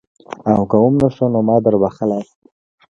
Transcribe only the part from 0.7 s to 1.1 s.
وم نه